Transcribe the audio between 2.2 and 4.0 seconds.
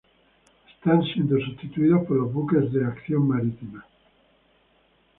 Buques de Acción Marítima.